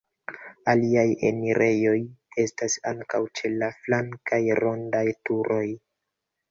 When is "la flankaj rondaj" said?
3.59-5.09